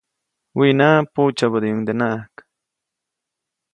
[0.57, 2.35] Wiʼnaʼa, puʼtsyäbädiʼuŋdenaʼajk.